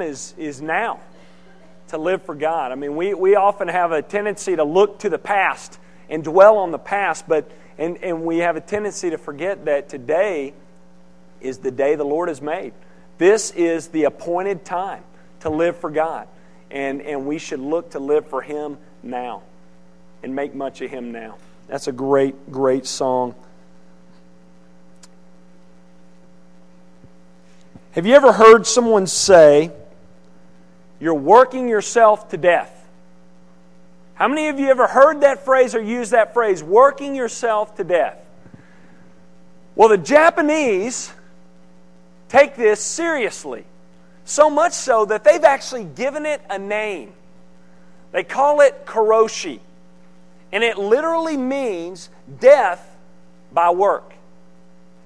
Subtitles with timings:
[0.00, 1.00] is, is now
[1.88, 2.72] to live for God.
[2.72, 6.56] I mean, we, we often have a tendency to look to the past and dwell
[6.58, 10.54] on the past, but and, and we have a tendency to forget that today
[11.40, 12.72] is the day the Lord has made.
[13.18, 15.02] This is the appointed time
[15.40, 16.28] to live for God.
[16.70, 19.42] And, and we should look to live for Him now
[20.22, 21.36] and make much of Him now.
[21.68, 23.34] That's a great, great song.
[27.92, 29.70] Have you ever heard someone say,
[31.02, 32.88] You're working yourself to death?
[34.14, 37.82] How many of you ever heard that phrase or used that phrase, working yourself to
[37.82, 38.24] death?
[39.74, 41.12] Well, the Japanese
[42.28, 43.64] take this seriously.
[44.24, 47.14] So much so that they've actually given it a name.
[48.12, 49.58] They call it karoshi.
[50.52, 52.96] And it literally means death
[53.52, 54.12] by work.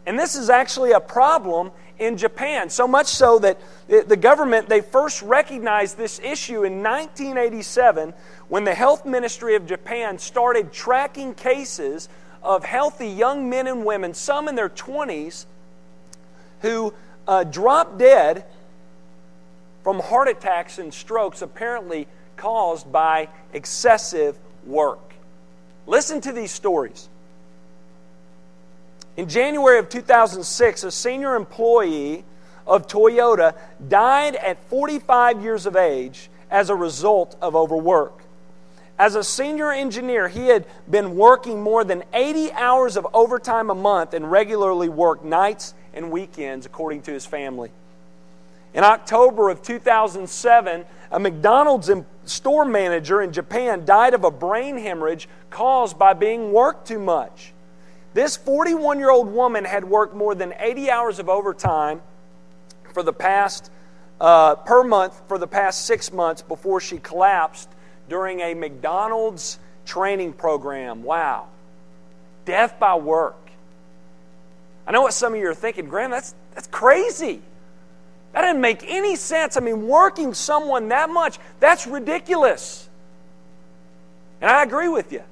[0.05, 2.71] And this is actually a problem in Japan.
[2.71, 3.59] So much so that
[3.89, 8.13] the government, they first recognized this issue in 1987
[8.49, 12.09] when the health ministry of Japan started tracking cases
[12.43, 15.47] of healthy young men and women, some in their 20s,
[16.63, 16.93] who
[17.27, 18.45] uh, dropped dead
[19.83, 25.15] from heart attacks and strokes apparently caused by excessive work.
[25.87, 27.09] Listen to these stories.
[29.17, 32.25] In January of 2006, a senior employee
[32.67, 33.55] of Toyota
[33.89, 38.23] died at 45 years of age as a result of overwork.
[38.99, 43.75] As a senior engineer, he had been working more than 80 hours of overtime a
[43.75, 47.71] month and regularly worked nights and weekends, according to his family.
[48.75, 51.91] In October of 2007, a McDonald's
[52.25, 57.53] store manager in Japan died of a brain hemorrhage caused by being worked too much.
[58.17, 62.01] This 41 year old woman had worked more than 80 hours of overtime
[62.95, 63.71] for the past,
[64.19, 67.69] uh, per month for the past six months before she collapsed
[68.09, 71.03] during a McDonald's training program.
[71.03, 71.49] Wow.
[72.47, 73.37] Death by work.
[74.87, 77.43] I know what some of you are thinking, Graham, that's, that's crazy.
[78.33, 79.59] That didn't make any sense.
[79.59, 82.89] I mean, working someone that much, that's ridiculous.
[84.41, 85.23] And I agree with you.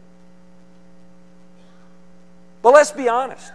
[2.65, 3.53] But let's be honest.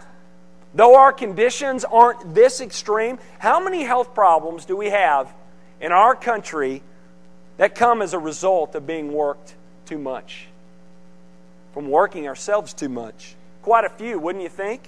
[0.76, 5.34] Though our conditions aren't this extreme, how many health problems do we have
[5.82, 6.84] in our country
[7.58, 9.56] that come as a result of being worked
[9.88, 10.46] too much,
[11.74, 13.36] from working ourselves too much.
[13.64, 14.84] Quite a few, wouldn't you think?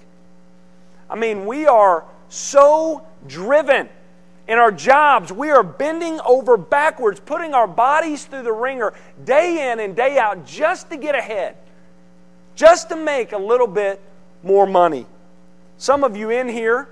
[1.09, 3.90] I mean, we are so driven
[4.48, 5.34] in our jobs.
[5.34, 8.94] We are bending over backwards, putting our bodies through the wringer
[9.26, 11.58] day in and day out just to get ahead,
[12.53, 14.00] just to make a little bit
[14.44, 15.06] more money.
[15.78, 16.88] Some of you in here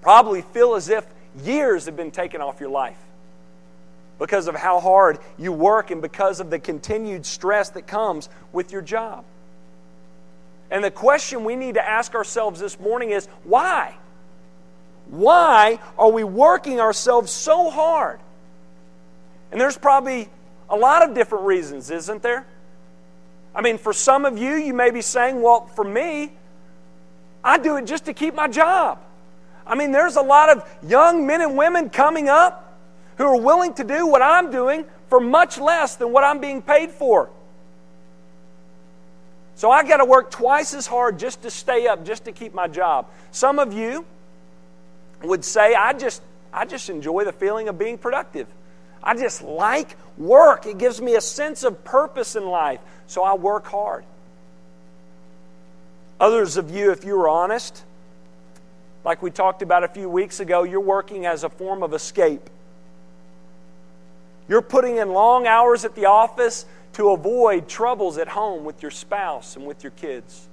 [0.00, 1.06] probably feel as if
[1.42, 2.98] years have been taken off your life
[4.18, 8.72] because of how hard you work and because of the continued stress that comes with
[8.72, 9.24] your job.
[10.70, 13.94] And the question we need to ask ourselves this morning is why?
[15.06, 18.20] Why are we working ourselves so hard?
[19.50, 20.28] And there's probably
[20.68, 22.46] a lot of different reasons, isn't there?
[23.54, 26.32] I mean, for some of you, you may be saying, well, for me,
[27.42, 29.00] I do it just to keep my job.
[29.66, 32.78] I mean, there's a lot of young men and women coming up
[33.16, 36.62] who are willing to do what I'm doing for much less than what I'm being
[36.62, 37.30] paid for.
[39.56, 42.54] So I got to work twice as hard just to stay up, just to keep
[42.54, 43.06] my job.
[43.32, 44.06] Some of you
[45.22, 46.22] would say, I just,
[46.52, 48.46] I just enjoy the feeling of being productive.
[49.02, 50.66] I just like work.
[50.66, 54.04] It gives me a sense of purpose in life, so I work hard.
[56.20, 57.84] Others of you, if you were honest,
[59.04, 62.50] like we talked about a few weeks ago, you're working as a form of escape.
[64.48, 68.90] You're putting in long hours at the office to avoid troubles at home with your
[68.90, 70.48] spouse and with your kids.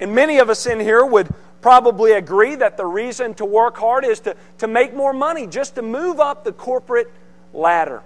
[0.00, 1.28] And many of us in here would
[1.62, 5.76] probably agree that the reason to work hard is to, to make more money, just
[5.76, 7.10] to move up the corporate
[7.52, 8.02] ladder.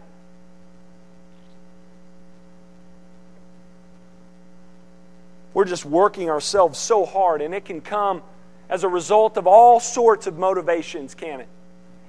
[5.55, 8.23] We're just working ourselves so hard, and it can come
[8.69, 11.49] as a result of all sorts of motivations, can it?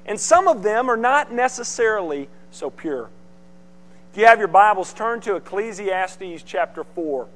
[0.06, 3.10] And some of them are not necessarily so pure.
[4.12, 7.28] If you have your Bibles, turn to Ecclesiastes chapter 4.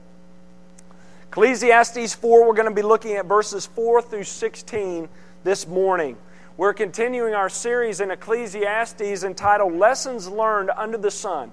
[1.30, 5.08] Ecclesiastes 4, we're going to be looking at verses 4 through 16
[5.44, 6.18] this morning.
[6.58, 11.52] We're continuing our series in Ecclesiastes entitled Lessons Learned Under the Sun.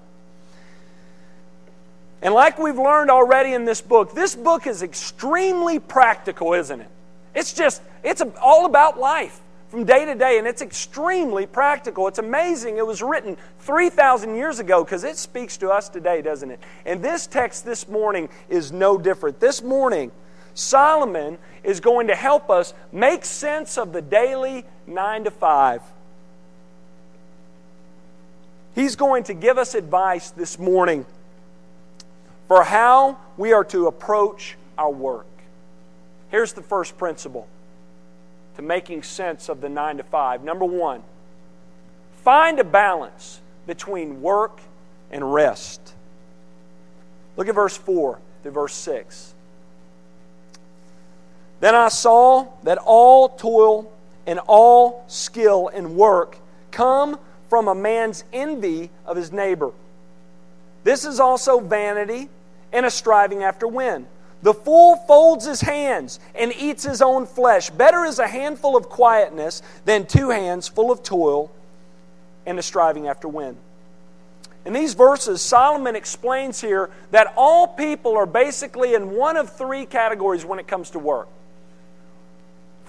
[2.21, 6.89] And like we've learned already in this book, this book is extremely practical, isn't it?
[7.33, 9.39] It's just, it's all about life.
[9.69, 12.07] from day to day, and it's extremely practical.
[12.07, 12.77] It's amazing.
[12.77, 16.59] It was written 3,000 years ago because it speaks to us today, doesn't it?
[16.85, 19.39] And this text this morning is no different.
[19.39, 20.11] This morning,
[20.53, 25.81] Solomon is going to help us make sense of the daily nine to five.
[28.75, 31.05] He's going to give us advice this morning
[32.47, 35.25] for how we are to approach our work.
[36.29, 37.47] Here's the first principle
[38.55, 40.43] to making sense of the nine to five.
[40.43, 41.03] Number one,
[42.23, 44.59] find a balance between work
[45.11, 45.93] and rest.
[47.37, 49.33] Look at verse 4 to verse 6.
[51.59, 53.91] Then I saw that all toil
[54.25, 56.37] and all skill and work
[56.71, 57.19] come
[57.49, 59.71] from a man's envy of his neighbor.
[60.83, 62.29] This is also vanity
[62.71, 64.05] and a striving after wind.
[64.41, 67.69] The fool folds his hands and eats his own flesh.
[67.69, 71.51] Better is a handful of quietness than two hands full of toil
[72.45, 73.57] and a striving after wind.
[74.65, 79.85] In these verses, Solomon explains here that all people are basically in one of three
[79.85, 81.27] categories when it comes to work.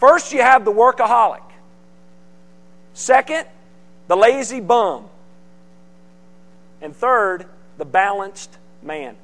[0.01, 1.43] First, you have the workaholic.
[2.95, 3.47] Second,
[4.09, 5.05] the lazy bum.
[6.81, 7.45] And third,
[7.77, 9.15] the balanced man.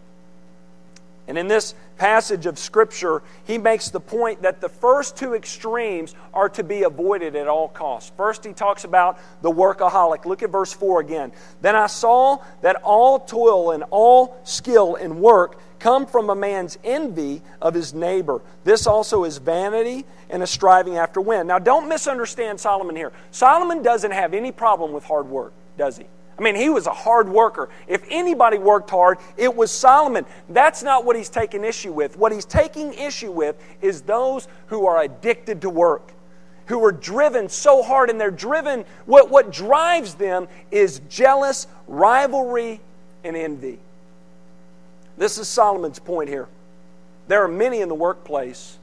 [1.28, 6.14] And in this passage of Scripture, he makes the point that the first two extremes
[6.34, 8.12] are to be avoided at all costs.
[8.16, 10.26] First, he talks about the workaholic.
[10.26, 11.32] Look at verse 4 again.
[11.62, 16.78] Then I saw that all toil and all skill in work come from a man's
[16.84, 18.40] envy of his neighbor.
[18.64, 21.48] This also is vanity and a striving after wind.
[21.48, 23.12] Now, don't misunderstand Solomon here.
[23.30, 26.06] Solomon doesn't have any problem with hard work, does he?
[26.38, 27.70] I mean, he was a hard worker.
[27.86, 30.26] If anybody worked hard, it was Solomon.
[30.50, 32.18] That's not what he's taking issue with.
[32.18, 36.12] What he's taking issue with is those who are addicted to work,
[36.66, 42.80] who are driven so hard, and they're driven, what, what drives them is jealous, rivalry,
[43.24, 43.78] and envy.
[45.16, 46.48] This is Solomon's point here.
[47.28, 48.78] There are many in the workplace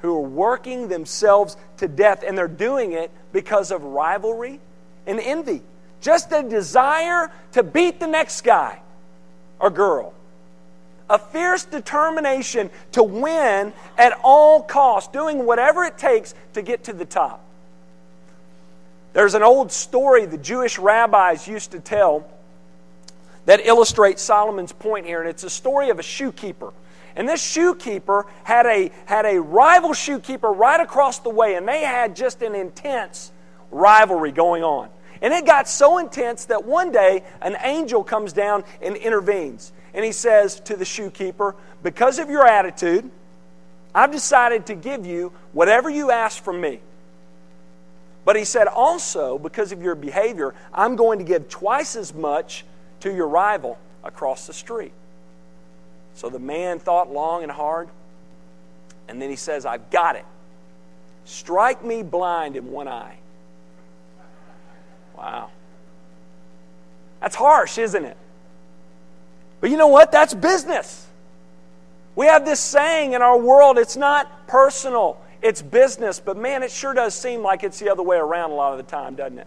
[0.00, 4.60] who are working themselves to death, and they're doing it because of rivalry
[5.06, 5.62] and envy.
[6.00, 8.80] Just a desire to beat the next guy
[9.58, 10.14] or girl.
[11.10, 16.92] A fierce determination to win at all costs, doing whatever it takes to get to
[16.92, 17.42] the top.
[19.14, 22.30] There's an old story the Jewish rabbis used to tell
[23.48, 26.70] that illustrates Solomon's point here, and it's a story of a shoekeeper.
[27.16, 31.80] And this shoekeeper had a, had a rival shoekeeper right across the way, and they
[31.80, 33.32] had just an intense
[33.70, 34.90] rivalry going on.
[35.22, 39.72] And it got so intense that one day an angel comes down and intervenes.
[39.94, 43.10] And he says to the shoekeeper, Because of your attitude,
[43.94, 46.80] I've decided to give you whatever you ask from me.
[48.26, 52.66] But he said, Also, because of your behavior, I'm going to give twice as much
[53.00, 54.92] to your rival across the street.
[56.14, 57.88] So the man thought long and hard.
[59.08, 60.24] And then he says, I've got it.
[61.24, 63.18] Strike me blind in one eye.
[65.16, 65.50] Wow.
[67.20, 68.16] That's harsh, isn't it?
[69.60, 70.12] But you know what?
[70.12, 71.06] That's business.
[72.14, 76.20] We have this saying in our world it's not personal, it's business.
[76.20, 78.78] But man, it sure does seem like it's the other way around a lot of
[78.78, 79.46] the time, doesn't it?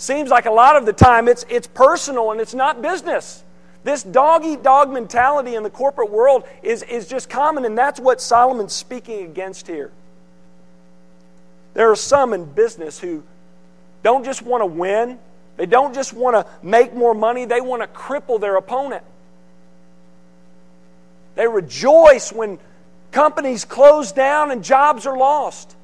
[0.00, 3.44] Seems like a lot of the time it's, it's personal and it's not business.
[3.84, 8.00] This dog eat dog mentality in the corporate world is, is just common, and that's
[8.00, 9.90] what Solomon's speaking against here.
[11.74, 13.22] There are some in business who
[14.02, 15.18] don't just want to win,
[15.58, 19.04] they don't just want to make more money, they want to cripple their opponent.
[21.34, 22.58] They rejoice when
[23.12, 25.76] companies close down and jobs are lost.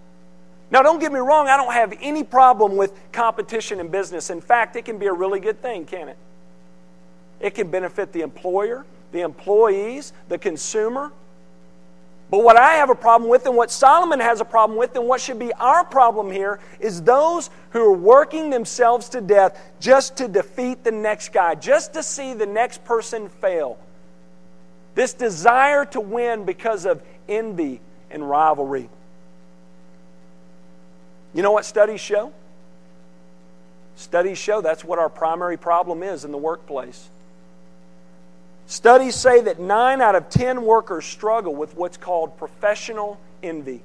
[0.70, 4.30] Now, don't get me wrong, I don't have any problem with competition in business.
[4.30, 6.16] In fact, it can be a really good thing, can it?
[7.40, 11.12] It can benefit the employer, the employees, the consumer.
[12.28, 15.06] But what I have a problem with, and what Solomon has a problem with, and
[15.06, 20.16] what should be our problem here, is those who are working themselves to death just
[20.16, 23.78] to defeat the next guy, just to see the next person fail.
[24.96, 27.80] This desire to win because of envy
[28.10, 28.88] and rivalry.
[31.34, 32.32] You know what studies show?
[33.96, 37.08] Studies show that's what our primary problem is in the workplace.
[38.66, 43.80] Studies say that 9 out of 10 workers struggle with what's called professional envy.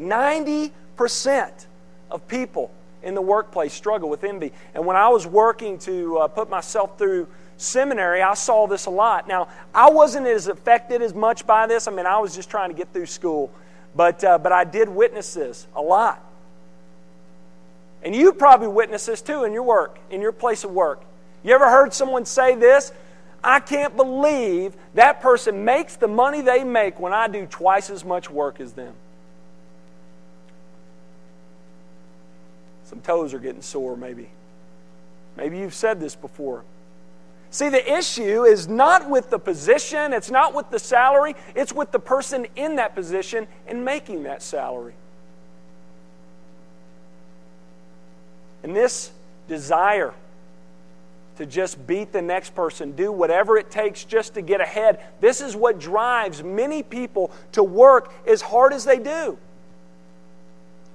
[0.00, 0.70] 90%
[2.10, 2.70] of people
[3.02, 4.52] in the workplace struggle with envy.
[4.74, 7.26] And when I was working to uh, put myself through
[7.56, 9.26] seminary, I saw this a lot.
[9.26, 11.88] Now, I wasn't as affected as much by this.
[11.88, 13.50] I mean, I was just trying to get through school.
[13.94, 16.22] but, uh, but I did witness this a lot.
[18.02, 21.02] And you probably witnessed this too in your work, in your place of work.
[21.42, 22.92] You ever heard someone say this?
[23.44, 28.04] I can't believe that person makes the money they make when I do twice as
[28.04, 28.94] much work as them.
[32.84, 34.28] Some toes are getting sore, maybe.
[35.36, 36.62] Maybe you've said this before.
[37.50, 41.90] See, the issue is not with the position, it's not with the salary, it's with
[41.90, 44.94] the person in that position and making that salary.
[48.62, 49.10] And this
[49.48, 50.14] desire
[51.36, 55.40] to just beat the next person, do whatever it takes just to get ahead, this
[55.40, 59.38] is what drives many people to work as hard as they do.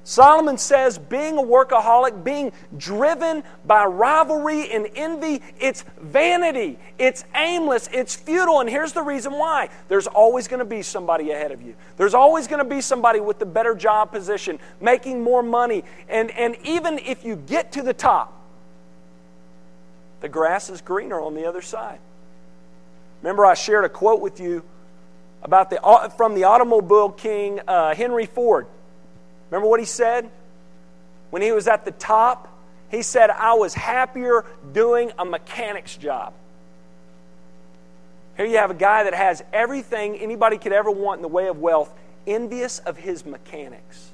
[0.07, 7.89] Solomon says being a workaholic, being driven by rivalry and envy, it's vanity, it's aimless,
[7.91, 8.61] it's futile.
[8.61, 11.75] And here's the reason why there's always going to be somebody ahead of you.
[11.97, 15.83] There's always going to be somebody with the better job position, making more money.
[16.07, 18.33] And, and even if you get to the top,
[20.21, 21.99] the grass is greener on the other side.
[23.21, 24.63] Remember, I shared a quote with you
[25.43, 28.67] about the, from the automobile king uh, Henry Ford.
[29.49, 30.29] Remember what he said?
[31.29, 32.53] When he was at the top,
[32.89, 36.33] he said, I was happier doing a mechanic's job.
[38.37, 41.47] Here you have a guy that has everything anybody could ever want in the way
[41.47, 41.91] of wealth,
[42.25, 44.11] envious of his mechanics.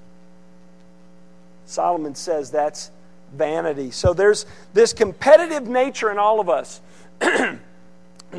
[1.66, 2.90] Solomon says that's
[3.34, 3.92] vanity.
[3.92, 6.82] So there's this competitive nature in all of us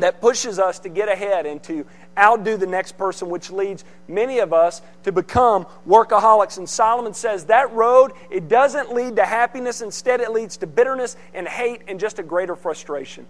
[0.01, 1.85] that pushes us to get ahead and to
[2.17, 6.57] outdo the next person, which leads many of us to become workaholics.
[6.57, 9.81] And Solomon says that road, it doesn't lead to happiness.
[9.81, 13.25] Instead, it leads to bitterness and hate and just a greater frustration.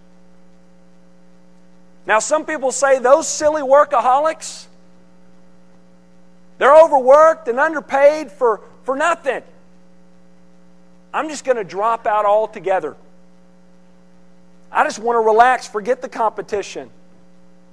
[2.05, 4.67] Now, some people say those silly workaholics,
[6.57, 9.41] they're overworked and underpaid for, for nothing.
[11.13, 12.95] I'm just going to drop out altogether.
[14.75, 16.89] I just want to relax, forget the competition.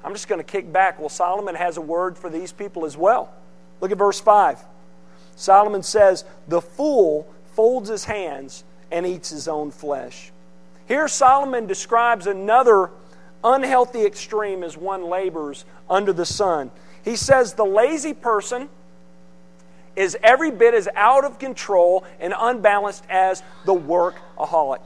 [0.04, 1.00] I'm just going to kick back.
[1.00, 3.32] Well, Solomon has a word for these people as well.
[3.80, 4.60] Look at verse 5.
[5.34, 10.30] Solomon says, The fool folds his hands and eats his own flesh.
[10.86, 12.90] Here, Solomon describes another
[13.42, 16.70] unhealthy extreme as one labors under the sun.
[17.04, 18.68] He says, The lazy person
[19.96, 24.82] is every bit as out of control and unbalanced as the workaholic.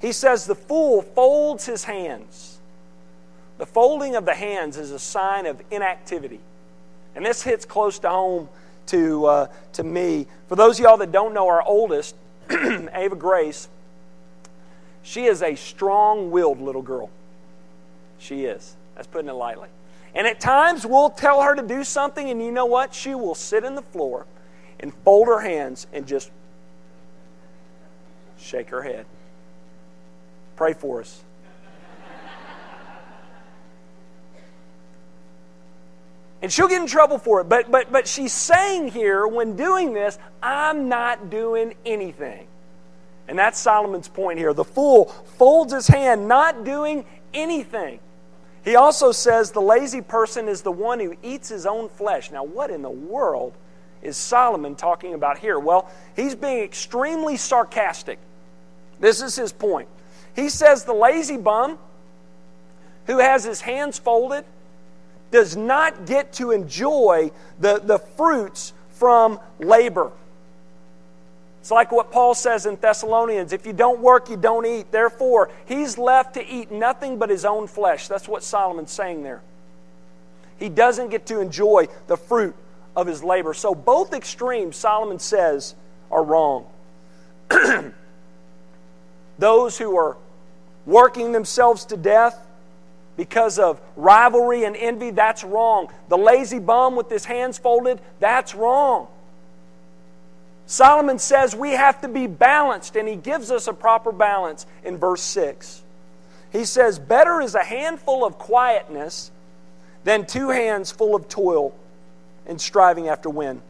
[0.00, 2.58] He says the fool folds his hands.
[3.58, 6.40] The folding of the hands is a sign of inactivity.
[7.14, 8.48] And this hits close to home
[8.86, 10.26] to, uh, to me.
[10.48, 12.14] For those of y'all that don't know our oldest,
[12.50, 13.68] Ava Grace,
[15.02, 17.10] she is a strong willed little girl.
[18.18, 18.74] She is.
[18.94, 19.68] That's putting it lightly.
[20.14, 22.94] And at times we'll tell her to do something, and you know what?
[22.94, 24.26] She will sit in the floor
[24.80, 26.30] and fold her hands and just
[28.38, 29.06] shake her head.
[30.56, 31.22] Pray for us.
[36.42, 37.48] And she'll get in trouble for it.
[37.48, 42.46] But, but, but she's saying here, when doing this, I'm not doing anything.
[43.28, 44.52] And that's Solomon's point here.
[44.52, 45.06] The fool
[45.38, 47.98] folds his hand, not doing anything.
[48.64, 52.30] He also says the lazy person is the one who eats his own flesh.
[52.30, 53.54] Now, what in the world
[54.02, 55.58] is Solomon talking about here?
[55.58, 58.18] Well, he's being extremely sarcastic.
[59.00, 59.88] This is his point.
[60.36, 61.78] He says the lazy bum
[63.06, 64.44] who has his hands folded
[65.30, 70.12] does not get to enjoy the, the fruits from labor.
[71.60, 74.92] It's like what Paul says in Thessalonians if you don't work, you don't eat.
[74.92, 78.06] Therefore, he's left to eat nothing but his own flesh.
[78.06, 79.40] That's what Solomon's saying there.
[80.58, 82.54] He doesn't get to enjoy the fruit
[82.94, 83.52] of his labor.
[83.52, 85.74] So, both extremes, Solomon says,
[86.10, 86.66] are wrong.
[89.38, 90.16] Those who are
[90.86, 92.46] working themselves to death
[93.16, 95.88] because of rivalry and envy, that's wrong.
[96.08, 99.08] The lazy bum with his hands folded, that's wrong.
[100.66, 104.98] Solomon says we have to be balanced, and he gives us a proper balance in
[104.98, 105.82] verse 6.
[106.52, 109.30] He says, Better is a handful of quietness
[110.04, 111.74] than two hands full of toil
[112.46, 113.60] and striving after wind.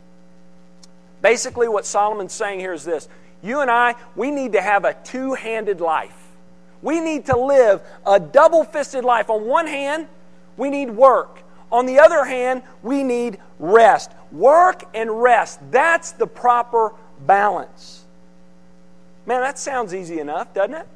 [1.22, 3.08] Basically, what Solomon's saying here is this
[3.42, 6.25] You and I, we need to have a two handed life.
[6.82, 9.30] We need to live a double fisted life.
[9.30, 10.08] On one hand,
[10.56, 11.40] we need work.
[11.70, 14.12] On the other hand, we need rest.
[14.30, 15.58] Work and rest.
[15.70, 18.04] That's the proper balance.
[19.26, 20.86] Man, that sounds easy enough, doesn't it?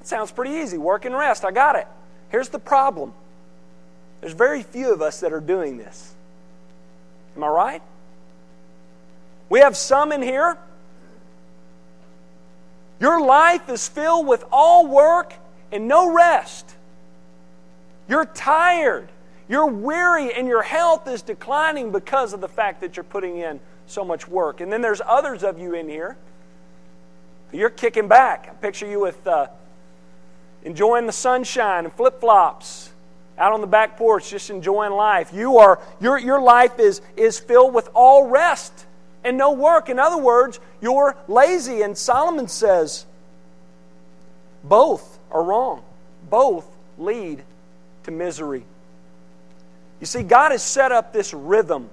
[0.00, 0.78] It sounds pretty easy.
[0.78, 1.44] Work and rest.
[1.44, 1.86] I got it.
[2.30, 3.14] Here's the problem
[4.20, 6.14] There's very few of us that are doing this.
[7.36, 7.82] Am I right?
[9.48, 10.58] We have some in here.
[13.00, 15.34] Your life is filled with all work
[15.70, 16.74] and no rest.
[18.08, 19.08] You're tired.
[19.48, 23.60] You're weary, and your health is declining because of the fact that you're putting in
[23.86, 24.60] so much work.
[24.60, 26.16] And then there's others of you in here.
[27.52, 28.48] You're kicking back.
[28.50, 29.46] I picture you with uh,
[30.64, 32.90] enjoying the sunshine and flip flops
[33.38, 35.32] out on the back porch, just enjoying life.
[35.32, 38.84] You are your your life is is filled with all rest
[39.28, 39.90] and no work.
[39.90, 41.82] In other words, you're lazy.
[41.82, 43.04] And Solomon says,
[44.64, 45.82] both are wrong.
[46.30, 46.66] Both
[46.96, 47.44] lead
[48.04, 48.64] to misery.
[50.00, 51.90] You see, God has set up this rhythm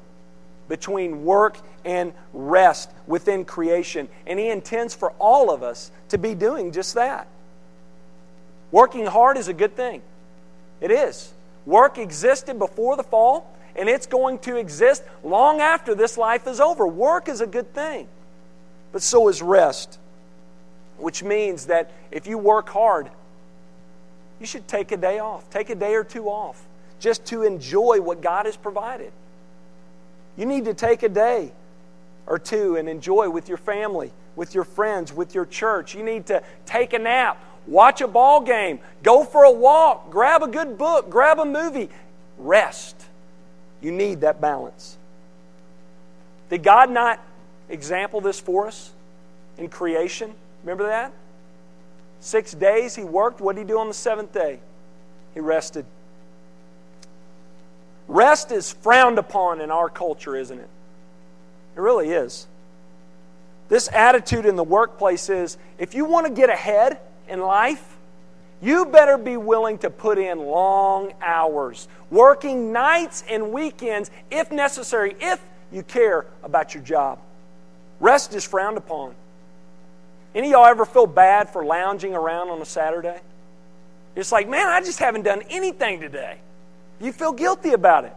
[0.69, 6.35] between work and rest within creation, and He intends for all of us to be
[6.35, 7.27] doing just that.
[8.71, 10.01] Working hard is a good thing.
[10.79, 11.33] It is.
[11.65, 16.59] Work existed before the fall, and it's going to exist long after this life is
[16.59, 16.87] over.
[16.87, 18.07] Work is a good thing,
[18.91, 19.99] but so is rest,
[20.97, 23.09] which means that if you work hard,
[24.39, 26.63] you should take a day off, take a day or two off,
[26.99, 29.11] just to enjoy what God has provided.
[30.37, 31.51] You need to take a day
[32.27, 35.95] or two and enjoy with your family, with your friends, with your church.
[35.95, 40.43] You need to take a nap, watch a ball game, go for a walk, grab
[40.43, 41.89] a good book, grab a movie.
[42.37, 42.95] Rest.
[43.85, 44.97] You need that balance.
[46.49, 47.23] Did God not
[47.69, 48.89] example this for us
[49.59, 50.33] in creation?
[50.63, 51.13] Remember that?
[52.19, 53.41] Six days he worked.
[53.41, 54.57] What did he do on the seventh day?
[55.35, 55.85] He rested.
[58.07, 60.69] Rest is frowned upon in our culture, isn't it?
[61.75, 62.47] It really is.
[63.69, 66.97] This attitude in the workplace is if you want to get ahead
[67.29, 67.94] in life,
[68.61, 75.15] you better be willing to put in long hours, working nights and weekends if necessary,
[75.19, 77.19] if you care about your job.
[77.99, 79.13] Rest is frowned upon.
[80.33, 83.19] Any of y'all ever feel bad for lounging around on a Saturday?
[84.15, 86.37] It's like, man, I just haven't done anything today.
[86.99, 88.13] You feel guilty about it.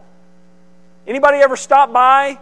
[1.07, 2.37] Anybody ever stop by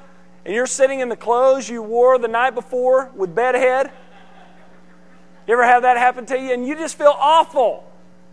[0.46, 3.92] and you're sitting in the clothes you wore the night before with bedhead?
[5.48, 6.54] You ever have that happen to you?
[6.54, 7.84] And you just feel awful.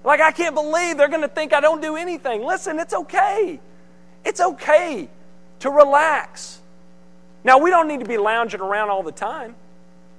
[0.02, 2.44] Like, I can't believe they're going to think I don't do anything.
[2.44, 3.60] Listen, it's okay.
[4.24, 5.08] It's okay
[5.60, 6.60] to relax.
[7.44, 9.54] Now, we don't need to be lounging around all the time.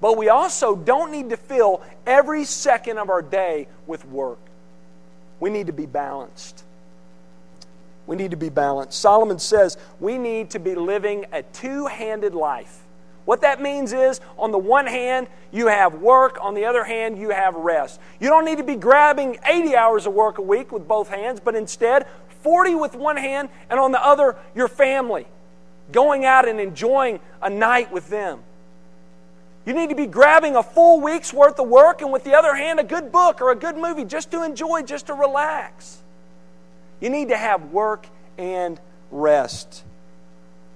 [0.01, 4.39] But we also don't need to fill every second of our day with work.
[5.39, 6.63] We need to be balanced.
[8.07, 8.99] We need to be balanced.
[8.99, 12.84] Solomon says we need to be living a two handed life.
[13.25, 17.17] What that means is, on the one hand, you have work, on the other hand,
[17.17, 17.99] you have rest.
[18.19, 21.39] You don't need to be grabbing 80 hours of work a week with both hands,
[21.39, 22.05] but instead,
[22.43, 25.25] 40 with one hand, and on the other, your family.
[25.91, 28.41] Going out and enjoying a night with them.
[29.65, 32.53] You need to be grabbing a full week's worth of work and with the other
[32.53, 36.03] hand, a good book or a good movie just to enjoy, just to relax.
[36.99, 38.07] You need to have work
[38.37, 39.83] and rest.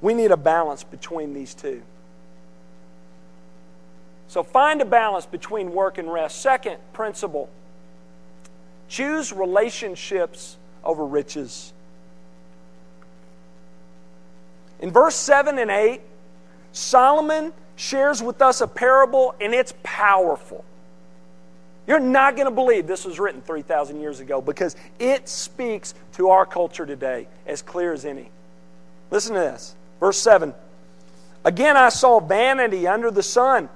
[0.02, 1.84] We need a balance between these two.
[4.30, 6.39] So find a balance between work and rest.
[6.42, 7.50] Second principle
[8.88, 11.74] choose relationships over riches.
[14.80, 16.02] In verse 7 and 8,
[16.72, 20.63] Solomon shares with us a parable, and it's powerful.
[21.88, 26.30] You're not going to believe this was written 3,000 years ago because it speaks to
[26.30, 28.30] our culture today as clear as any.
[29.10, 29.76] Listen to this.
[30.00, 30.54] Verse 7
[31.44, 33.70] Again, I saw vanity under the sun.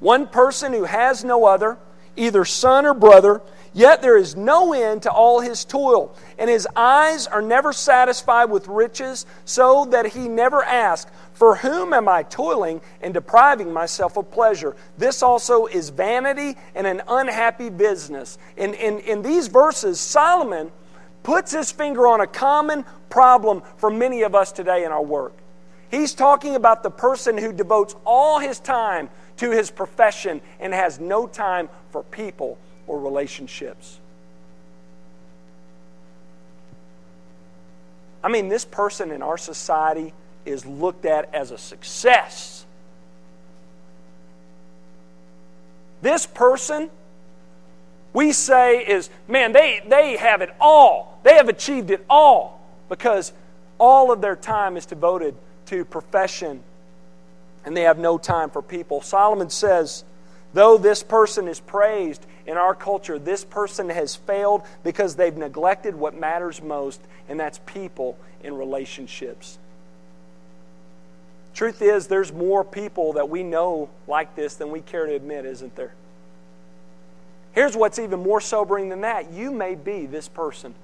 [0.00, 1.78] One person who has no other,
[2.16, 3.40] either son or brother,
[3.72, 8.46] Yet there is no end to all his toil, and his eyes are never satisfied
[8.46, 14.16] with riches, so that he never asks, For whom am I toiling and depriving myself
[14.16, 14.74] of pleasure?
[14.98, 18.38] This also is vanity and an unhappy business.
[18.56, 20.72] In, in, in these verses, Solomon
[21.22, 25.34] puts his finger on a common problem for many of us today in our work.
[25.90, 29.10] He's talking about the person who devotes all his time
[29.40, 33.98] to his profession and has no time for people or relationships.
[38.22, 40.12] I mean, this person in our society
[40.44, 42.66] is looked at as a success.
[46.02, 46.90] This person,
[48.12, 51.18] we say, is, man, they, they have it all.
[51.22, 53.32] They have achieved it all because
[53.78, 55.34] all of their time is devoted
[55.66, 56.62] to profession
[57.64, 59.00] and they have no time for people.
[59.02, 60.04] Solomon says,
[60.54, 65.94] though this person is praised in our culture, this person has failed because they've neglected
[65.94, 69.58] what matters most, and that's people in relationships.
[71.54, 75.44] Truth is, there's more people that we know like this than we care to admit,
[75.44, 75.92] isn't there?
[77.52, 80.74] Here's what's even more sobering than that you may be this person.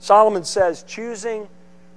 [0.00, 1.46] Solomon says, choosing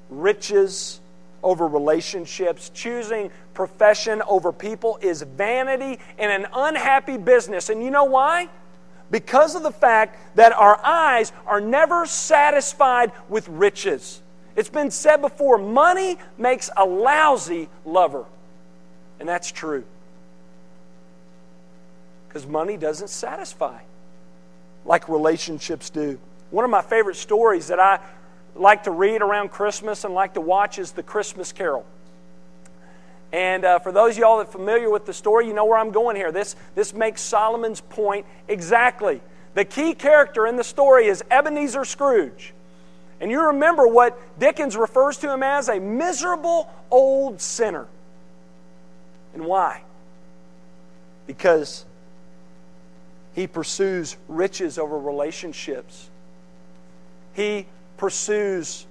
[0.10, 1.00] riches
[1.46, 7.70] over relationships, choosing profession over people is vanity and an unhappy business.
[7.70, 8.50] And you know why?
[9.12, 14.22] Because of the fact that our eyes are never satisfied with riches.
[14.56, 18.26] It's been said before money makes a lousy lover.
[19.20, 19.86] And that's true.
[22.28, 23.80] Because money doesn't satisfy
[24.84, 26.20] like relationships do.
[26.50, 28.00] One of my favorite stories that I
[28.56, 31.86] like to read around Christmas and like to watch is The Christmas Carol.
[33.32, 35.78] And uh, for those of y'all that are familiar with the story, you know where
[35.78, 36.32] I'm going here.
[36.32, 39.22] This, this makes Solomon's point exactly.
[39.56, 42.54] The key character in the story is Ebenezer Scrooge.
[43.20, 47.88] And you remember what Dickens refers to him as a miserable old sinner.
[49.34, 49.84] And why?
[51.28, 51.86] Because
[53.34, 56.10] he pursues riches over relationships.
[57.34, 57.66] He
[57.98, 58.86] pursues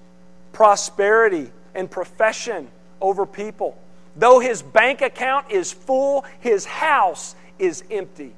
[0.53, 2.67] prosperity and profession
[3.01, 3.77] over people.
[4.15, 8.33] Though his bank account is full, his house is empty.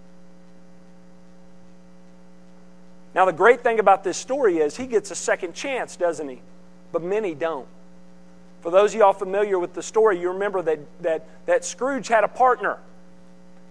[3.13, 6.41] Now, the great thing about this story is he gets a second chance, doesn't he?
[6.91, 7.67] But many don't.
[8.61, 12.23] For those of y'all familiar with the story, you remember that, that, that Scrooge had
[12.23, 12.77] a partner.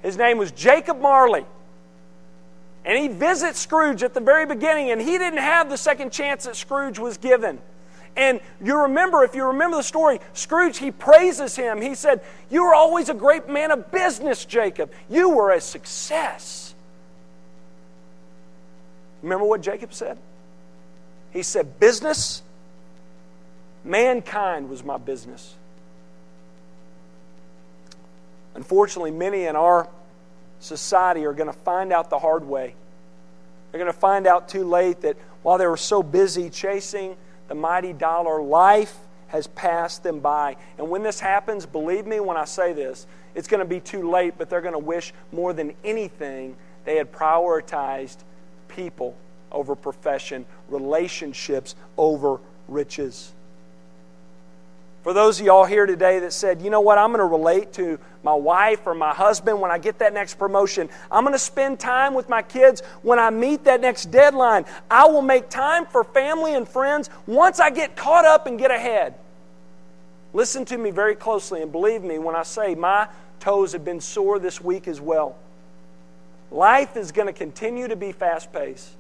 [0.03, 1.45] His name was Jacob Marley.
[2.87, 6.45] And he visits Scrooge at the very beginning, and he didn't have the second chance
[6.45, 7.59] that Scrooge was given.
[8.17, 11.83] And you remember, if you remember the story, Scrooge, he praises him.
[11.83, 14.93] He said, You were always a great man of business, Jacob.
[15.11, 16.75] You were a success.
[19.21, 20.17] Remember what Jacob said?
[21.33, 22.41] He said, Business,
[23.85, 25.55] mankind was my business.
[28.55, 29.89] Unfortunately, many in our
[30.61, 32.75] society are going to find out the hard way.
[33.71, 37.17] They're going to find out too late that while they were so busy chasing
[37.49, 38.97] the mighty dollar, life
[39.29, 40.57] has passed them by.
[40.79, 44.11] And when this happens, believe me when I say this, it's going to be too
[44.11, 48.19] late, but they're going to wish more than anything they had prioritized
[48.69, 49.15] people
[49.53, 53.33] over profession, relationships over riches.
[55.07, 57.73] For those of y'all here today that said, you know what, I'm going to relate
[57.75, 60.89] to my wife or my husband when I get that next promotion.
[61.13, 64.65] I'm going to spend time with my kids when I meet that next deadline.
[64.91, 68.73] I will make time for family and friends once I get caught up and get
[68.73, 69.15] ahead.
[70.33, 73.07] Listen to me very closely and believe me when I say my
[73.39, 75.39] toes have been sore this week as well.
[76.51, 78.91] Life is going to continue to be fast paced.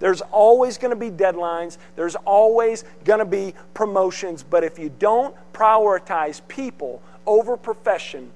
[0.00, 1.76] There's always going to be deadlines.
[1.96, 4.42] There's always going to be promotions.
[4.42, 8.30] But if you don't prioritize people over profession,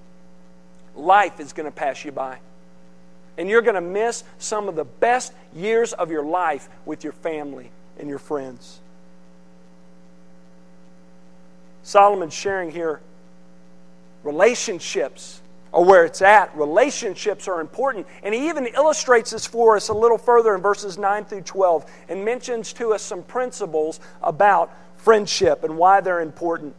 [0.97, 2.39] life is going to pass you by.
[3.39, 7.13] And you're going to miss some of the best years of your life with your
[7.13, 8.81] family and your friends.
[11.83, 13.01] Solomon's sharing here
[14.25, 15.42] relationships
[15.73, 16.55] or where it's at.
[16.57, 18.07] Relationships are important.
[18.23, 21.91] And he even illustrates this for us a little further in verses 9 through 12
[22.09, 26.75] and mentions to us some principles about friendship and why they're important.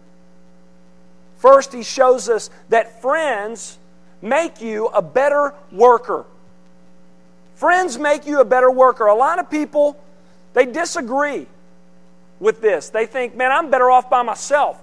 [1.38, 3.78] First, he shows us that friends
[4.22, 6.26] make you a better worker.
[7.56, 9.08] Friends make you a better worker.
[9.08, 10.02] A lot of people,
[10.54, 11.48] they disagree
[12.40, 12.90] with this.
[12.90, 14.80] They think, man, I'm better off by myself.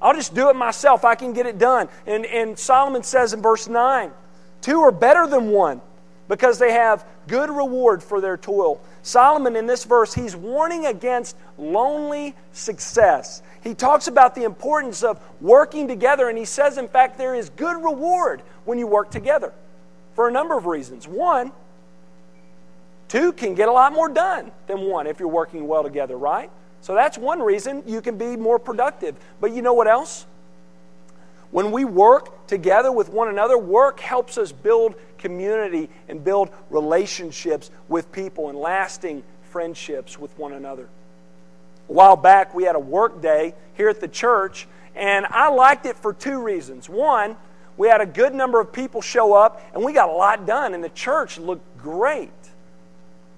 [0.00, 1.04] I'll just do it myself.
[1.04, 1.88] I can get it done.
[2.06, 4.10] And, and Solomon says in verse 9,
[4.60, 5.80] two are better than one
[6.28, 8.80] because they have good reward for their toil.
[9.02, 13.42] Solomon, in this verse, he's warning against lonely success.
[13.62, 17.50] He talks about the importance of working together, and he says, in fact, there is
[17.50, 19.52] good reward when you work together
[20.14, 21.06] for a number of reasons.
[21.06, 21.52] One,
[23.08, 26.50] two can get a lot more done than one if you're working well together, right?
[26.84, 29.16] So that's one reason you can be more productive.
[29.40, 30.26] But you know what else?
[31.50, 37.70] When we work together with one another, work helps us build community and build relationships
[37.88, 40.86] with people and lasting friendships with one another.
[41.88, 45.86] A while back, we had a work day here at the church, and I liked
[45.86, 46.86] it for two reasons.
[46.86, 47.34] One,
[47.78, 50.74] we had a good number of people show up, and we got a lot done,
[50.74, 52.28] and the church looked great.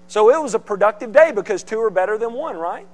[0.09, 2.87] So it was a productive day because two are better than one, right?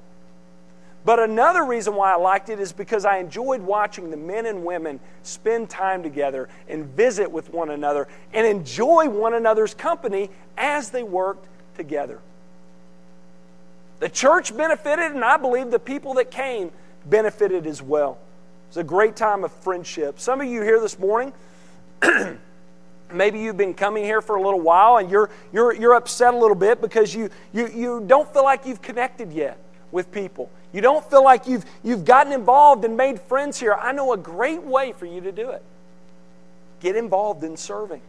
[1.06, 4.64] But another reason why I liked it is because I enjoyed watching the men and
[4.64, 10.92] women spend time together and visit with one another and enjoy one another's company as
[10.92, 12.20] they worked together.
[14.00, 16.72] The church benefited, and I believe the people that came
[17.06, 18.18] benefited as well.
[18.68, 20.20] It was a great time of friendship.
[20.22, 21.34] Some of you here this morning,
[23.12, 26.38] maybe you've been coming here for a little while and you're, you're, you're upset a
[26.38, 29.58] little bit because you, you, you don't feel like you've connected yet
[29.94, 30.50] with people.
[30.74, 33.74] You don't feel like you've, you've gotten involved and made friends here.
[33.74, 35.62] I know a great way for you to do it.
[36.82, 38.02] Get involved in serving.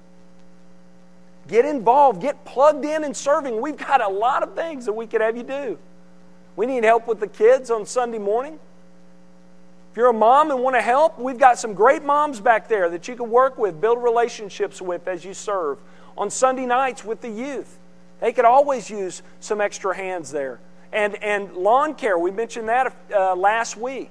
[1.47, 2.23] Get involved.
[2.23, 3.61] Get plugged in in serving.
[3.61, 5.79] We've got a lot of things that we could have you do.
[6.57, 8.59] We need help with the kids on Sunday morning.
[9.93, 12.89] If you're a mom and want to help, we've got some great moms back there
[12.89, 15.79] that you can work with, build relationships with as you serve.
[16.17, 17.79] On Sunday nights with the youth,
[18.21, 20.61] they could always use some extra hands there.
[20.95, 24.11] And, and lawn care, we mentioned that uh, last week.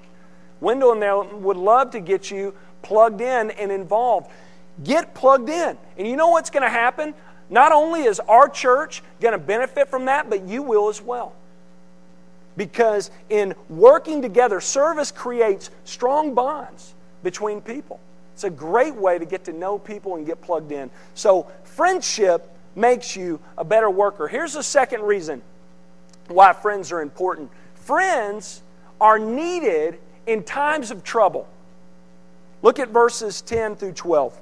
[0.59, 4.29] Wendell and them would love to get you plugged in and involved.
[4.83, 5.77] Get plugged in.
[5.97, 7.13] And you know what's going to happen?
[7.49, 11.33] Not only is our church going to benefit from that, but you will as well.
[12.57, 16.93] Because in working together, service creates strong bonds
[17.23, 17.99] between people.
[18.33, 20.89] It's a great way to get to know people and get plugged in.
[21.13, 24.27] So, friendship makes you a better worker.
[24.27, 25.41] Here's the second reason
[26.27, 27.51] why friends are important
[27.83, 28.61] friends
[28.99, 31.47] are needed in times of trouble.
[32.61, 34.39] Look at verses 10 through 12.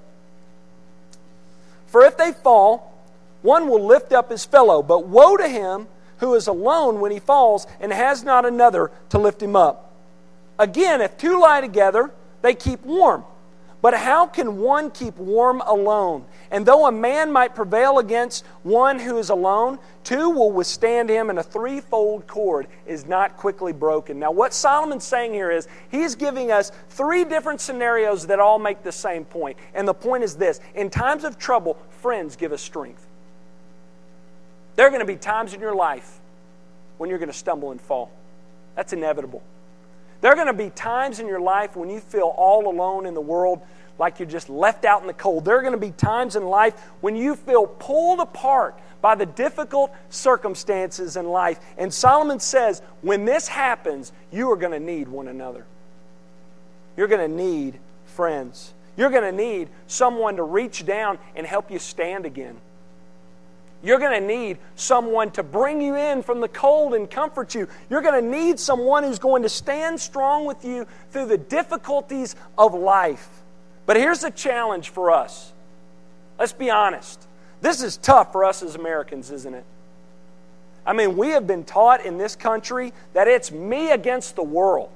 [1.88, 2.94] For if they fall,
[3.42, 5.88] one will lift up his fellow, but woe to him
[6.20, 9.92] who is alone when he falls and has not another to lift him up.
[10.60, 12.12] Again, if two lie together,
[12.44, 13.24] they keep warm.
[13.82, 16.26] But how can one keep warm alone?
[16.52, 21.30] And though a man might prevail against one who is alone, two will withstand him,
[21.30, 24.20] and a threefold cord is not quickly broken.
[24.20, 28.84] Now, what Solomon's saying here is he's giving us three different scenarios that all make
[28.84, 29.58] the same point.
[29.74, 33.08] And the point is this in times of trouble, friends give us strength.
[34.76, 36.20] There are going to be times in your life
[36.98, 38.12] when you're going to stumble and fall.
[38.76, 39.42] That's inevitable.
[40.20, 43.14] There are going to be times in your life when you feel all alone in
[43.14, 43.62] the world,
[44.02, 45.46] like you're just left out in the cold.
[45.46, 49.28] There are going to be times in life when you feel pulled apart by the
[49.28, 51.60] difficult circumstances in life.
[51.78, 55.66] And Solomon says, when this happens, you are going to need one another.
[56.98, 58.74] You're going to need friends.
[58.98, 62.58] You're going to need someone to reach down and help you stand again.
[63.84, 67.68] You're going to need someone to bring you in from the cold and comfort you.
[67.88, 72.36] You're going to need someone who's going to stand strong with you through the difficulties
[72.58, 73.41] of life.
[73.92, 75.52] But here's the challenge for us.
[76.40, 77.28] Let's be honest.
[77.60, 79.66] This is tough for us as Americans, isn't it?
[80.86, 84.92] I mean, we have been taught in this country that it's me against the world.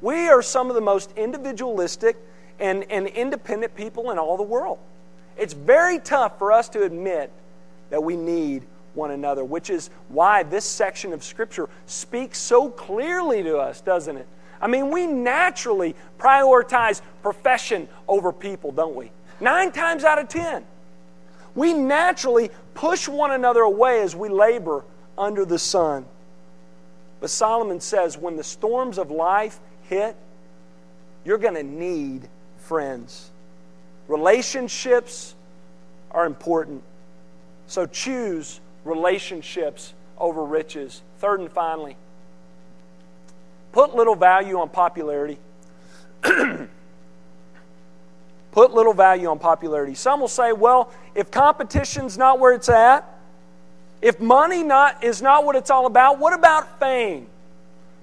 [0.00, 2.16] We are some of the most individualistic
[2.58, 4.78] and, and independent people in all the world.
[5.36, 7.30] It's very tough for us to admit
[7.90, 8.62] that we need
[8.94, 14.16] one another, which is why this section of Scripture speaks so clearly to us, doesn't
[14.16, 14.26] it?
[14.60, 19.10] I mean, we naturally prioritize profession over people, don't we?
[19.40, 20.64] Nine times out of ten.
[21.54, 24.84] We naturally push one another away as we labor
[25.16, 26.04] under the sun.
[27.20, 30.16] But Solomon says when the storms of life hit,
[31.24, 33.30] you're going to need friends.
[34.08, 35.34] Relationships
[36.10, 36.82] are important.
[37.66, 41.02] So choose relationships over riches.
[41.18, 41.96] Third and finally,
[43.72, 45.38] put little value on popularity.
[48.52, 49.94] put little value on popularity.
[49.94, 53.06] Some will say, well, if competition's not where it's at,
[54.02, 57.26] if money not, is not what it's all about, what about fame?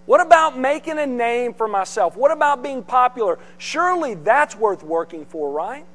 [0.06, 2.16] What about making a name for myself?
[2.16, 3.40] What about being popular?
[3.58, 5.86] Surely that's worth working for, right?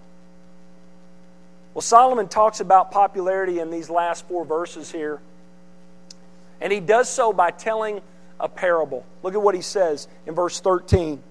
[1.72, 5.20] Well, Solomon talks about popularity in these last four verses here.
[6.60, 8.02] And he does so by telling
[8.42, 9.06] a parable.
[9.22, 11.22] Look at what he says in verse 13.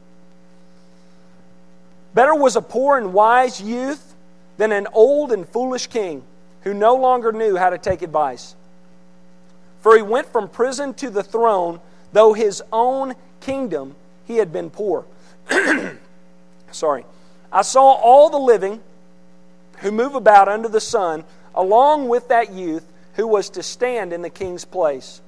[2.15, 4.15] Better was a poor and wise youth
[4.57, 6.23] than an old and foolish king
[6.61, 8.55] who no longer knew how to take advice.
[9.81, 11.79] For he went from prison to the throne,
[12.13, 13.95] though his own kingdom
[14.25, 15.05] he had been poor.
[16.71, 17.05] Sorry.
[17.51, 18.81] I saw all the living
[19.79, 24.21] who move about under the sun, along with that youth who was to stand in
[24.21, 25.21] the king's place.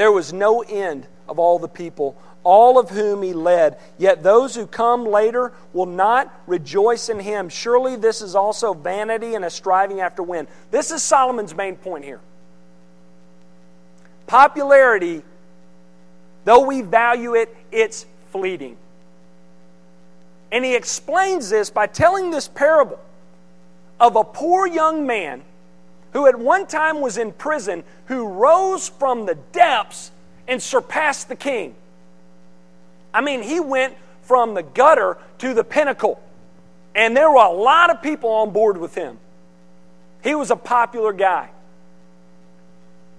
[0.00, 3.76] There was no end of all the people, all of whom he led.
[3.98, 7.50] Yet those who come later will not rejoice in him.
[7.50, 10.48] Surely this is also vanity and a striving after wind.
[10.70, 12.18] This is Solomon's main point here.
[14.26, 15.22] Popularity
[16.46, 18.78] Though we value it, it's fleeting.
[20.50, 23.00] And he explains this by telling this parable
[24.00, 25.42] of a poor young man
[26.12, 30.10] who at one time was in prison who rose from the depths
[30.48, 31.74] and surpassed the king.
[33.12, 36.22] I mean, he went from the gutter to the pinnacle.
[36.94, 39.18] And there were a lot of people on board with him.
[40.22, 41.50] He was a popular guy.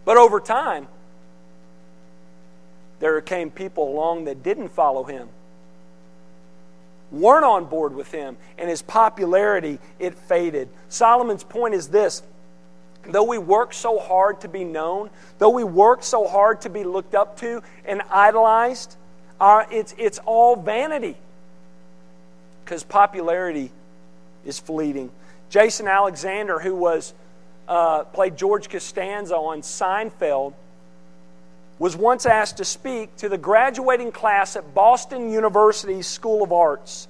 [0.04, 0.88] But over time,
[2.99, 5.27] there came people along that didn't follow him,
[7.12, 10.69] weren't on board with him, and his popularity, it faded.
[10.89, 12.23] Solomon's point is this
[13.04, 15.10] though we work so hard to be known,
[15.40, 18.96] though we work so hard to be looked up to and idolized,
[19.40, 21.18] our, it's, it's all vanity
[22.64, 23.72] because popularity
[24.46, 25.10] is fleeting.
[25.50, 27.14] Jason Alexander, who was
[27.68, 30.54] uh, played George Costanza on Seinfeld,
[31.80, 37.08] was once asked to speak to the graduating class at Boston University's School of Arts.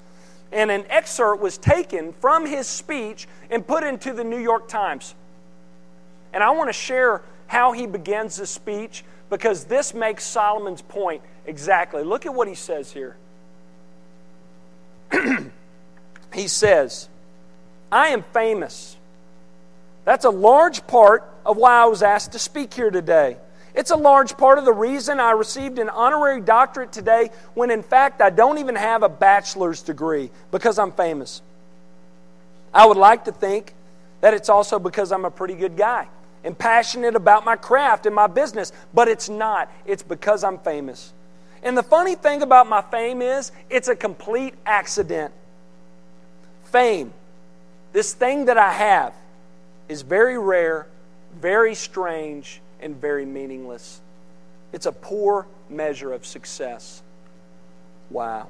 [0.54, 5.14] And an excerpt was taken from his speech and put into the New York Times.
[6.34, 11.22] And I want to share how he begins the speech because this makes Solomon's point
[11.46, 12.04] exactly.
[12.04, 13.18] Look at what he says here.
[16.34, 17.10] he says,
[17.92, 18.96] I am famous.
[20.06, 23.38] That's a large part of why I was asked to speak here today.
[23.74, 27.84] It's a large part of the reason I received an honorary doctorate today when in
[27.84, 31.42] fact I don't even have a bachelor's degree because I'm famous.
[32.74, 33.74] I would like to think
[34.20, 36.08] that it's also because I'm a pretty good guy
[36.44, 39.72] and passionate about my craft and my business, but it's not.
[39.86, 41.14] It's because I'm famous.
[41.64, 45.34] And the funny thing about my fame is it's a complete accident.
[46.66, 47.14] Fame,
[47.94, 49.14] this thing that I have,
[49.88, 50.88] is very rare,
[51.40, 54.02] very strange, and very meaningless.
[54.72, 57.04] It's a poor measure of success.
[58.10, 58.48] Wow.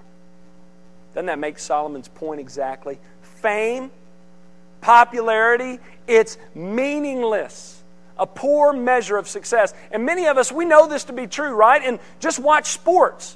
[1.13, 2.99] Doesn't that make Solomon's point exactly?
[3.21, 3.91] Fame,
[4.79, 7.80] popularity, it's meaningless
[8.21, 9.73] a poor measure of success.
[9.91, 11.81] And many of us, we know this to be true, right?
[11.83, 13.35] And just watch sports.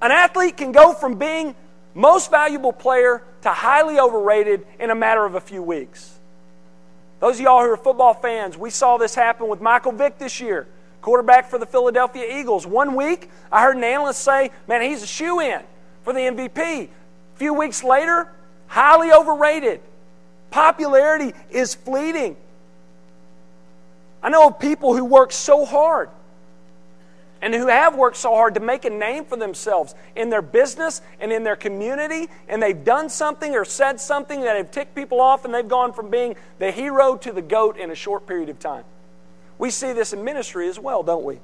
[0.00, 1.54] An athlete can go from being
[1.94, 6.18] most valuable player to highly overrated in a matter of a few weeks.
[7.20, 10.40] Those of y'all who are football fans, we saw this happen with Michael Vick this
[10.40, 10.66] year,
[11.02, 12.66] quarterback for the Philadelphia Eagles.
[12.66, 15.60] One week, I heard an analyst say, man, he's a shoe in
[16.02, 16.58] for the MVP.
[16.58, 16.88] A
[17.36, 18.32] few weeks later,
[18.68, 19.80] highly overrated.
[20.50, 22.36] Popularity is fleeting.
[24.24, 26.08] I know of people who work so hard
[27.42, 31.02] and who have worked so hard to make a name for themselves in their business
[31.20, 35.20] and in their community, and they've done something or said something that have ticked people
[35.20, 38.48] off, and they've gone from being the hero to the goat in a short period
[38.48, 38.84] of time.
[39.58, 41.38] We see this in ministry as well, don't we?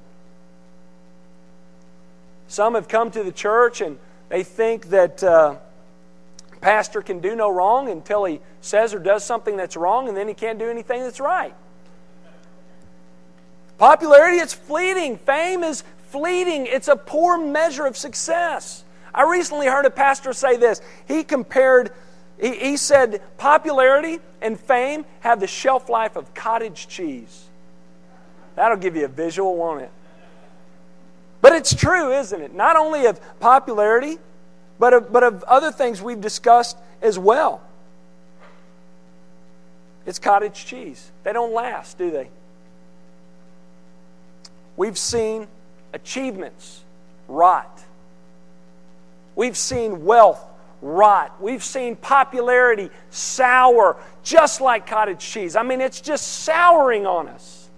[2.47, 5.57] Some have come to the church and they think that uh,
[6.61, 10.27] pastor can do no wrong until he says or does something that's wrong, and then
[10.27, 11.53] he can't do anything that's right.
[13.81, 16.67] Popularity is fleeting, fame is fleeting.
[16.67, 18.83] It's a poor measure of success.
[19.11, 20.81] I recently heard a pastor say this.
[21.07, 21.91] He compared,
[22.39, 27.45] he, he said, popularity and fame have the shelf life of cottage cheese.
[28.53, 29.91] That'll give you a visual, won't it?
[31.41, 32.53] But it's true, isn't it?
[32.53, 34.19] Not only of popularity,
[34.77, 37.63] but of, but of other things we've discussed as well.
[40.05, 41.09] It's cottage cheese.
[41.23, 42.29] They don't last, do they?
[44.77, 45.47] We've seen
[45.93, 46.81] achievements
[47.27, 47.83] rot.
[49.35, 50.43] We've seen wealth
[50.81, 51.41] rot.
[51.41, 55.55] We've seen popularity sour, just like cottage cheese.
[55.55, 57.69] I mean, it's just souring on us.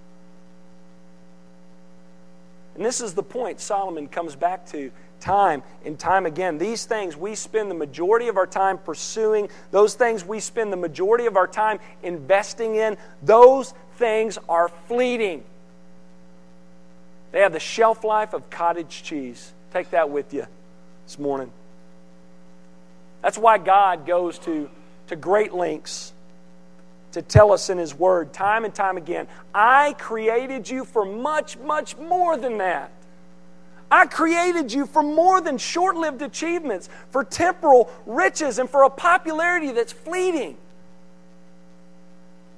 [2.75, 6.57] And this is the point Solomon comes back to time and time again.
[6.57, 10.77] These things we spend the majority of our time pursuing, those things we spend the
[10.77, 15.43] majority of our time investing in, those things are fleeting.
[17.33, 19.51] They have the shelf life of cottage cheese.
[19.73, 20.45] Take that with you
[21.05, 21.51] this morning.
[23.23, 24.69] That's why God goes to,
[25.07, 26.13] to great lengths
[27.13, 31.57] to tell us in His Word time and time again I created you for much,
[31.57, 32.91] much more than that.
[33.89, 38.89] I created you for more than short lived achievements, for temporal riches, and for a
[38.89, 40.57] popularity that's fleeting.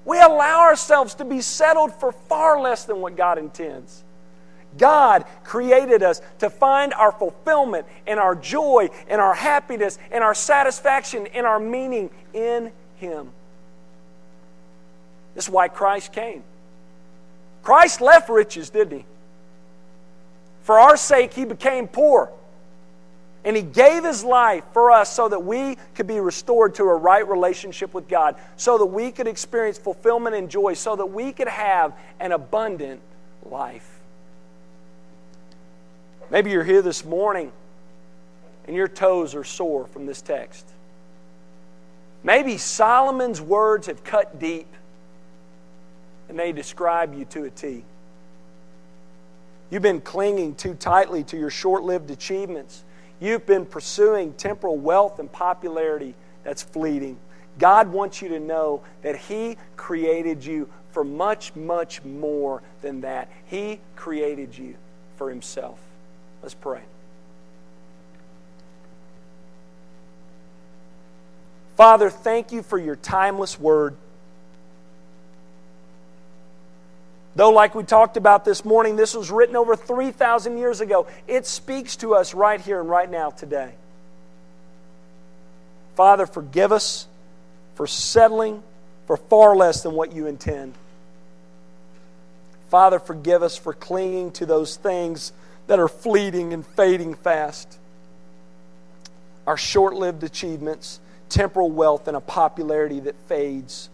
[0.05, 4.05] We allow ourselves to be settled for far less than what God intends.
[4.78, 10.34] God created us to find our fulfillment and our joy and our happiness and our
[10.34, 13.30] satisfaction and our meaning in Him.
[15.34, 16.43] This is why Christ came.
[17.63, 19.05] Christ left riches, didn't He?
[20.65, 22.32] For our sake, he became poor.
[23.43, 26.95] And he gave his life for us so that we could be restored to a
[26.95, 31.32] right relationship with God, so that we could experience fulfillment and joy, so that we
[31.32, 32.99] could have an abundant
[33.43, 33.95] life.
[36.30, 37.51] Maybe you're here this morning
[38.67, 40.65] and your toes are sore from this text.
[42.23, 44.67] Maybe Solomon's words have cut deep
[46.28, 47.84] and they describe you to a T.
[49.69, 52.84] You've been clinging too tightly to your short lived achievements.
[53.19, 57.17] You've been pursuing temporal wealth and popularity that's fleeting.
[57.59, 63.30] God wants you to know that He created you for much, much more than that.
[63.45, 64.76] He created you
[65.17, 65.80] for Himself.
[66.46, 66.82] Let's pray.
[71.76, 73.96] Father, thank you for your timeless word.
[77.36, 81.48] Though, like we talked about this morning, this was written over 3,000 years ago, it
[81.48, 83.72] speaks to us right here and right now today.
[85.96, 87.08] Father, forgive us
[87.74, 88.62] for settling
[89.08, 90.76] for far less than what you intend.
[92.70, 95.34] Father, forgive us for clinging to those things
[95.68, 97.78] that are fleeting and fading fast.
[99.47, 100.99] Our short lived achievements,
[101.30, 103.89] temporal wealth, and a popularity that fades.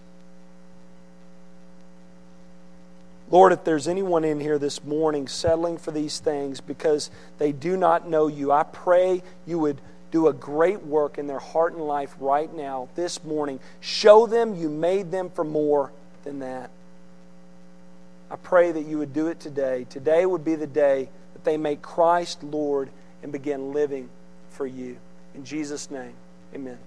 [3.30, 7.78] Lord, if there's anyone in here this morning settling for these things because they do
[7.78, 9.80] not know you, I pray you would
[10.11, 13.61] do a great work in their heart and life right now, this morning.
[13.80, 15.91] Show them you made them for more
[16.26, 16.69] than that.
[18.30, 19.86] I pray that you would do it today.
[19.89, 21.09] Today would be the day
[21.43, 22.89] that they make Christ Lord
[23.23, 24.09] and begin living
[24.49, 24.97] for you.
[25.33, 26.13] In Jesus' name,
[26.53, 26.77] amen.